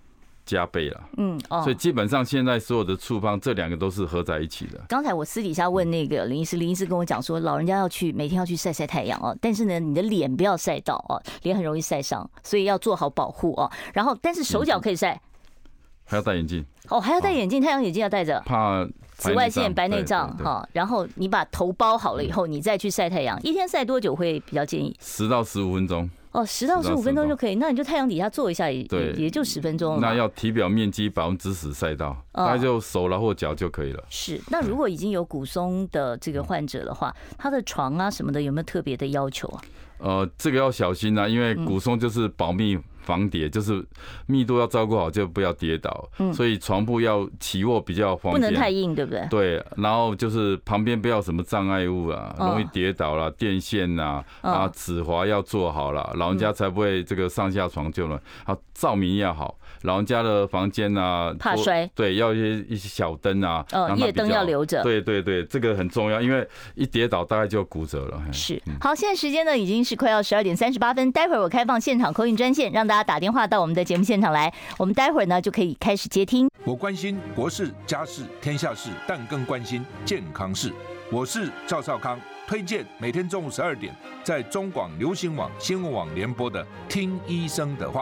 [0.50, 4.84] 加倍了，嗯，哦，所以基本上现在所有的处方，这两个都是合在一起的。
[4.90, 13.70] 刚才我私底下问那个林医师，林医师跟我讲说，老人家要去每天要去晒晒太阳哦，但是呢，你的脸不要晒到哦，脸很容易晒伤，所以要做好保护哦。
[13.94, 15.22] 然后，但是手脚可以晒，
[16.06, 18.84] 还要戴眼镜哦，还要戴眼镜，太阳眼镜要戴着，怕
[19.18, 20.68] 紫外线、白内障哈。
[20.74, 24.98] 然后你把头包好了以后，你再去晒太阳，一天晒多久会比较建议？
[25.00, 26.10] 十到十五分钟。
[26.32, 28.86] 哦，十到十五分钟就可以，那你就太阳底下坐一下，也
[29.18, 30.00] 也就十分钟。
[30.00, 34.04] 那要体表面积百分之十晒到，大概就手了或脚就可以了。
[34.10, 39.62] 是，那如果已经有骨松的这个患者的话，他的床啊什么的有没有特别的要求啊？
[39.98, 42.78] 呃，这个要小心啊，因为骨松就是保密。
[43.10, 43.84] 防跌就是
[44.28, 46.08] 密度要照顾好，就不要跌倒。
[46.19, 49.28] 嗯，所以床铺要起卧比较方便，不能太硬，对不对？
[49.32, 58.22] 对，然后就是旁边不要什么障碍物啊，容易跌倒啦，电线呐，啊，止滑要做好了，老人家才不会这个上下床就了。
[58.45, 61.89] 好，照明要好，老人家的房间啊，怕摔。
[61.96, 64.84] 对，要一些一些小灯啊，嗯，夜灯要留着。
[64.84, 68.22] 对对对，这个很重要，因为一跌倒大概就骨折了。
[68.32, 73.00] 是，好，现在时间呢已经是快要十二点三十八分，待会儿我开放现场 call in 专线，让大家。
[73.00, 76.50] 家打电话到我们的节目现场来，我们待会儿呢就可以开始接听。
[76.65, 80.74] 我关心国事、家事、天下事，但更关心健康事。
[81.10, 88.02] 我是赵少康，推荐每天中午十二点在中广流行网、新闻网联播的《听医生的话》。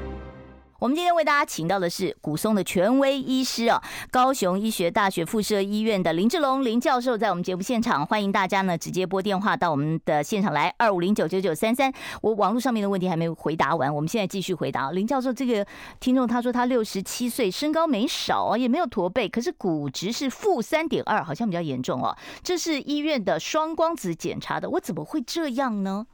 [0.81, 11.93] 我们今天为大家请到的是骨松的权威医师哦，高雄医学大学附设医院的林志龙林教授，在我们节目现场，欢迎大家呢直接拨电话到我们的现场来，二五零九九九三三。
[12.23, 14.89] 我网络上面的问题还没回答完，我们现在继续回答。
[14.89, 15.63] 林教授，这个
[15.99, 22.17] 听众他说他六十七岁，身高没少啊，也没有驼背，可是骨质是负三点二，好像比较严重哦。
[22.41, 26.07] 这是医院的双光子检查的，我怎么会这样呢？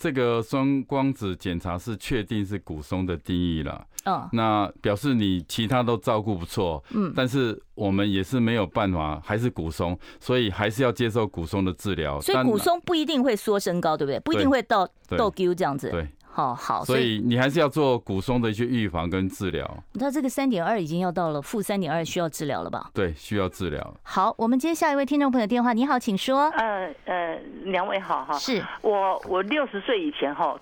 [0.00, 3.86] 这个双光子检查是确定是骨松的定义了。
[4.06, 12.18] 嗯，那表示你其他都照顾不错，嗯，但是我们也是没有办法，还是骨松，所以还是要接受骨松的治疗。
[12.18, 14.18] 所以骨松不一定会缩身高，对不对？
[14.20, 15.90] 不一定会到到 Q 这样子。
[15.90, 19.68] 对，好好，所以你还是要做骨松的一些预防跟治疗。
[19.94, 22.88] 那这个三点二已经要到了负三点二，需要治疗了吧？
[22.94, 23.94] 对，需要治疗。
[24.02, 25.72] 好，我们接下一位听众朋友电话。
[25.72, 26.48] 你好，请说。
[26.50, 28.38] 呃呃，两位好哈。
[28.38, 30.58] 是我我六十岁以前哈，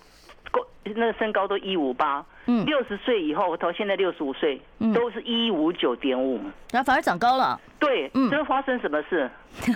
[0.84, 2.24] 那个身高都一五八。
[2.46, 4.60] 嗯，六十岁以后，我到现在六十五岁，
[4.94, 6.40] 都是一五九点五，
[6.72, 7.60] 然后反而长高了。
[7.78, 9.30] 对，嗯，这发生什么事？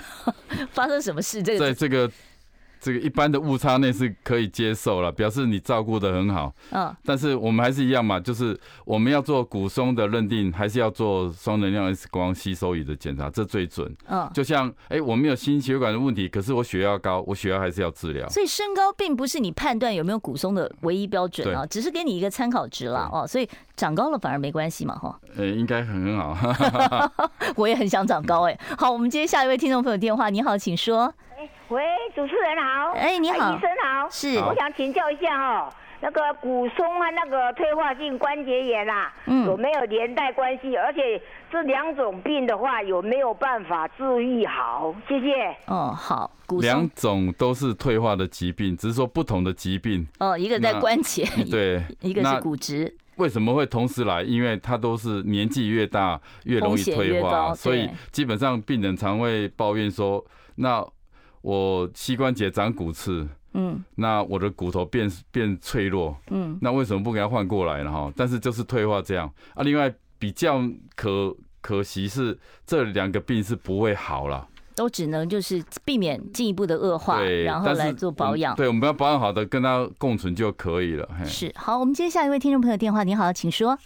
[0.73, 1.43] 发生什么事？
[1.43, 2.11] 这个在这个。
[2.83, 6.53] 这个一般的误差内是可以接受了，表示你照顾的很好。
[6.73, 13.95] 嗯，但是我们还是一样嘛，就是我们要做骨松的认定，还是要做双能量 X 光吸收仪的检查，这最准。
[14.09, 18.29] 嗯，就像哎，我没有心血管的问题，可是我血压高，我血压还是要治疗。
[18.29, 23.25] 所以身高并不是你判断有没有骨松的唯一标准啊，只是给你一个参考值了哦。
[23.25, 25.17] 所以长高了反而没关系嘛，哈。
[25.37, 26.37] 呃，应该很很好。
[27.55, 28.59] 我也很想长高哎。
[28.77, 31.15] 好，我们接下一位听众朋友电话，你好，请说。
[31.69, 31.83] 喂，
[32.15, 32.93] 主持人好。
[32.93, 34.09] 哎，你好，医生好。
[34.11, 40.77] 是，我想请教一下哦，那个骨松和那个退化性关节炎啊，嗯，有没有连带关系？
[40.77, 44.95] 而且这两种病的话，有没有办法治愈好？
[45.09, 45.57] 谢谢。
[45.67, 50.07] 哦，好，骨两种都是退化的疾病，只是说不同的疾病。
[50.19, 52.95] 哦，一个在关节，对， 一个是骨质。
[53.17, 54.23] 为什么会同时来？
[54.23, 60.25] 因为它都是年纪越大越容易退化，所以基本上病人常会抱怨说，
[60.57, 60.85] 那。
[61.43, 67.93] 我膝关节长骨刺，嗯，那我的骨头变变脆弱，嗯，那为什么不给他换过来呢？
[67.93, 69.63] 哈，但是就是退化这样啊。
[69.63, 70.63] 另外比较
[70.97, 78.55] 可可惜是这两个病是不会好了，都只能就是避免进一步的恶化，对，然后来做保养。
[78.57, 81.09] 对，我们要保养好的跟他共存就可以了。
[81.25, 83.79] 是，好，我们接下一位听众朋友电话，你好，请说。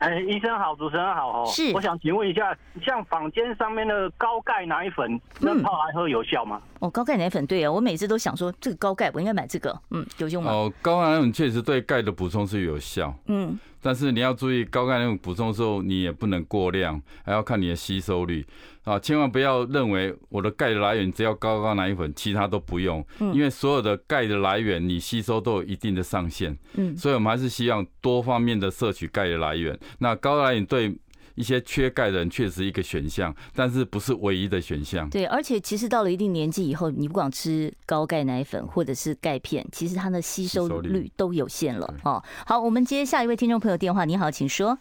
[0.00, 1.46] 哎，医生好，主持人好哦。
[1.46, 6.60] 是，我想请问一下，像坊间上面的高钙奶粉，那泡来喝有效吗？
[6.62, 10.50] 嗯、哦，高钙奶粉对啊，我每次都想说，这个高钙我应该买这个，嗯，有用吗？
[10.50, 13.58] 哦，高钙奶粉确实对钙的补充是有效，嗯。
[13.80, 18.46] 但是你要注意，高钙那种补充的时候，你也不能过量，还要看你的吸收率
[18.84, 18.98] 啊！
[18.98, 29.78] 千万不要认为我的钙的来源只要高钙奶粉，其他都不用，因为所有的钙的来源你吸收都有一定的上限，嗯，所以我们还是希望多方面的摄取钙的来源。
[29.98, 30.94] 那高钙来源对。
[31.40, 35.08] 一些缺钙的人确实一个选项，但是不是唯一的选项。
[35.08, 42.22] 对，而且其实到了一定年纪以后，你不管吃高钙奶粉或者是钙片，其实它的吸收率都有限了哦。
[42.44, 44.04] 好，我们接下一位听众朋友电话。
[44.04, 44.78] 你好，请说。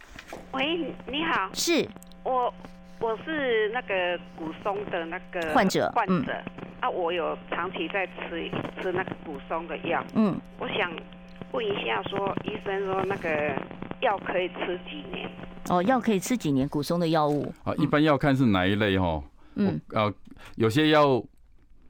[0.51, 1.49] 喂，你好。
[1.53, 1.87] 是。
[2.25, 2.53] 我
[2.99, 5.89] 我是那个骨松的那个患者。
[5.95, 6.33] 患者。
[6.81, 10.03] 啊，我有长期在吃吃那个骨松的药。
[10.13, 10.37] 嗯。
[10.59, 10.91] 我想
[11.53, 13.55] 问一下说，说医生说那个
[14.01, 15.29] 药可以吃几年？
[15.69, 16.67] 哦，药可以吃几年？
[16.67, 19.23] 骨松的药物啊，一般要看是哪一类哈。
[19.55, 20.11] 嗯，啊，
[20.55, 21.23] 有些药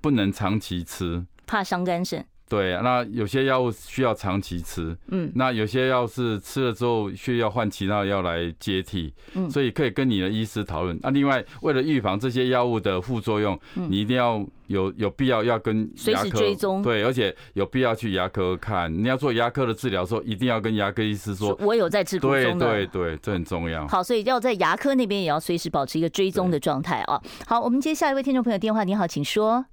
[0.02, 2.26] 不能长期吃，怕伤肝肾。
[2.50, 11.00] 对，那有些药物需要长期吃，嗯，那有些药是吃了之后需要换其他药来接替，嗯，所以可以跟你的医师讨论。
[11.04, 18.92] 那另外，为了预防这些药物的副作用，你一定要有有必要要跟牙科追踪，对，而且有必要去牙科看。
[18.92, 23.88] 你要做牙科的治疗的时候，一定要跟牙科医师说，我有在吃骨松的，对对对，这很重要。
[23.88, 27.22] 好，所以要在牙科那边也要随时保持一个追踪的状态啊。
[27.46, 29.66] 好，我们接下一位听众朋友电话，你好，请说。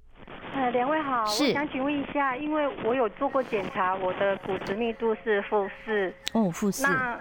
[0.57, 6.11] 呃，两位好，我想请问一下，因为我有做过检查，我的骨质密度是负四。
[6.33, 6.81] 哦，负四。
[6.81, 7.15] 那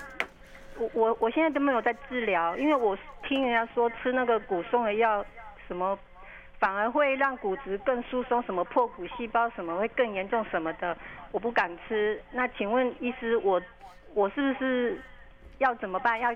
[0.78, 5.22] 我我我现在都没有在治疗，因为我听人家说吃那个骨松的药，
[5.68, 5.98] 什么
[6.58, 10.96] 反而会让骨质更疏松，什么破骨细胞什么会更严重什么的，
[11.30, 12.18] 我不敢吃。
[12.32, 13.60] 那请问医师，我
[14.14, 14.98] 我是不是
[15.58, 16.18] 要怎么办？
[16.18, 16.34] 要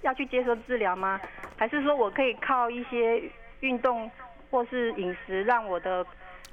[0.00, 1.20] 要去接受治疗吗？
[1.56, 3.22] 还是说我可以靠一些
[3.60, 4.10] 运动
[4.50, 6.04] 或是饮食让我的？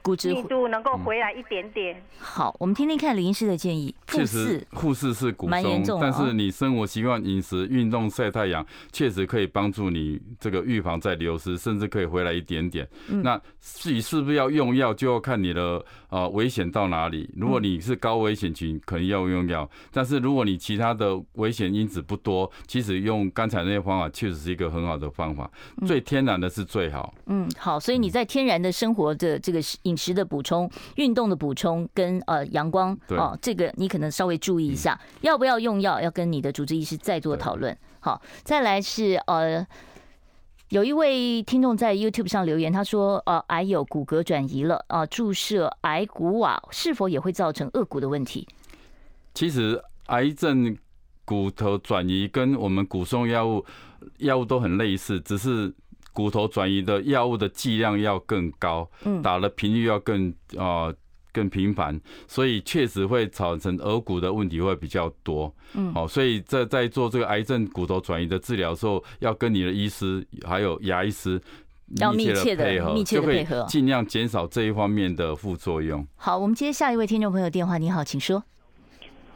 [0.02, 1.96] 骨质密度能够回来一点点。
[1.98, 3.94] 嗯、好，我们听听看林医师的建议。
[4.08, 12.88] 确实，护士是骨松，但是你生活习惯、饮食、运动、晒太阳，确实可以帮助你这个预防再流失，甚至可以回来一点点。
[13.10, 17.30] 嗯、那至于是不是要用药，就要看你的呃危险到哪里。
[17.36, 25.50] 如果你是高危险群，可能要用药；但是如果你其他的危险因子不多，其实用刚才那些方法确实是一个很好的方法。
[25.86, 27.14] 最天然的是最好。
[27.28, 37.78] 嗯，好，所以你在天然的生活的这个饮食的补充、运动的补充跟呃阳光哦，这个你可能稍微注意一下，要不要用药，要跟你的主治医师再做讨论。
[38.00, 39.66] 好，再来是呃，
[40.70, 48.48] 有一位听众在 YouTube 上留言，他说呃，癌有骨骼转移了啊，注射癌骨瓦是否也会造成顎骨的问题？
[49.34, 50.78] 其实癌症
[51.26, 53.66] 骨头转移跟我们骨松药物
[54.18, 55.74] 药物都很类似，只是。
[56.20, 60.96] 骨头转移的药物的剂量要更高，嗯打的频率要更啊、呃、
[61.32, 61.98] 更频繁，
[62.28, 65.56] 所以确实会造成额骨的问题会比较多。
[65.76, 71.42] 嗯，好，所以在在做这个癌症骨头转移的治疗的时候，要跟你的医师还有牙医师
[72.18, 76.06] 密切的配合，密切的配合，尽量减少这一方面的副作用。
[76.18, 78.44] 好，我们接下一位听众朋友电话，你好，请说。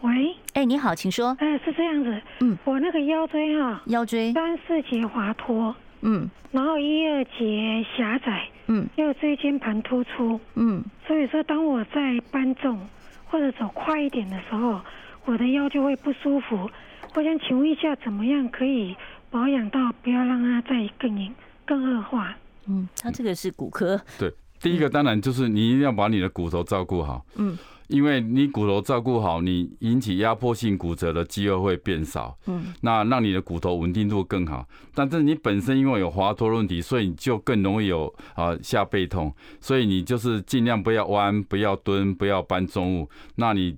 [0.01, 1.33] 喂，哎，你好，请说。
[1.39, 5.73] 哎，是这样子，嗯，我那个腰椎哈，腰椎三四节滑脱。
[6.05, 12.77] 嗯，然后一二节狭窄，嗯，又椎间盘突出，嗯，所以说当我在搬重
[13.25, 14.81] 或者走快一点的时候，
[15.25, 16.69] 我的腰就会不舒服。
[17.15, 18.95] 我想请问一下，怎么样可以
[19.31, 21.33] 保养到不要让它再更严、
[21.65, 22.35] 更恶化？
[22.67, 23.99] 嗯，它这个是骨科。
[24.19, 27.25] 对，第一个当然就是你一定要把你的骨头照顾好。
[27.37, 27.57] 嗯。
[27.87, 34.67] 因为你骨头照顾好，你引起压迫性骨折的机会会变少，嗯，那让你的骨头稳定度更好。
[34.95, 43.77] 但是你本身因为有滑脱问题，所以你就更容易有啊下背痛，所以你就是尽量不要弯，不要蹲，不要搬重物，那你。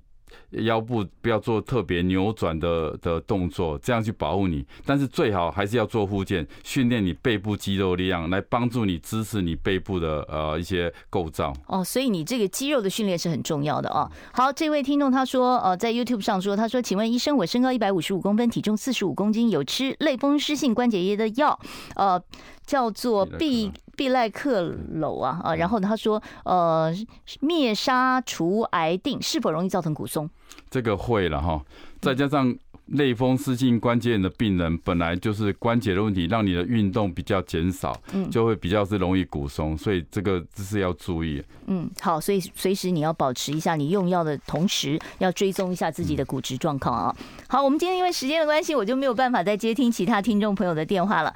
[0.50, 4.64] 腰部不要做特别扭转的的动作，这样去保护你。
[4.84, 11.52] 但是最好还是要做护健，训练你背部肌肉力量，来帮助你支持你背部的呃一些构造。
[11.66, 14.10] 哦，所以你这个肌肉的训练是很重要的哦。
[14.32, 21.58] 好，这位听众他说，呃，在 YouTube 上说，他说，请问医生，我身高一百五十五公分，体重四十五公斤，有吃类风湿性关节炎的药，
[21.94, 22.22] 呃，
[22.64, 23.72] 叫做必。
[23.96, 26.94] 必赖克楼啊啊，然后他说，呃，
[27.40, 30.28] 灭杀除癌定是否容易造成骨松？
[30.70, 31.60] 这个会了哈，
[32.00, 32.54] 再加上
[32.86, 41.42] 类风湿性关节炎的病人本来就是关节的问题，让你的运动比较减少，嗯，就会比较是容易骨松，所以这个这是要注意。
[41.66, 47.16] 嗯，好，所以随时你要保持一下你用药的同时，要追踪一下自己的骨质状况啊。
[47.48, 51.34] 好，我们今天因为时间的关系，我就没有办法再接听其他听众朋友的电话了。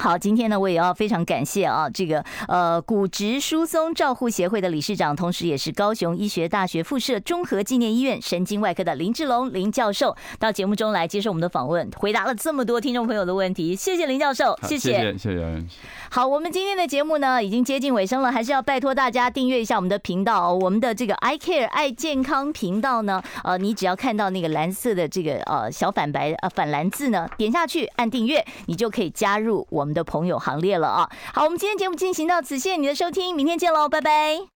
[0.00, 15.64] 好，今天呢，我也要非常感谢啊，这个呃骨质疏松照护协会的理事长，同时也是高雄医学大学附设综合纪念医院神经外科的林志龙林教授，到节目中来接受我们的访问，回答了这么多听众朋友的问题，谢谢林教授，谢谢，谢谢。
[16.10, 31.10] 好，我们今天的节目呢已经接近尾声了，还是要拜托大家订阅一下我们的频道，我们的这个 I Care 爱健康频道呢，呃，你只要看到那个蓝色的这个呃小反白呃反蓝字呢，点下去按订阅，你就可以加入们的朋友行列了啊！
[31.34, 34.50] 好，我们今天节目进行到此，谢谢你的收听，明天见喽，拜拜。